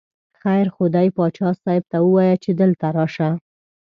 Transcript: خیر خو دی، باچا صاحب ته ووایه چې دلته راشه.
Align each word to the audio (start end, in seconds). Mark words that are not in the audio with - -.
خیر 0.41 0.67
خو 0.75 0.85
دی، 0.95 1.07
باچا 1.17 1.49
صاحب 1.61 1.83
ته 1.91 1.97
ووایه 2.01 2.35
چې 2.43 2.51
دلته 2.61 2.85
راشه. 2.97 3.29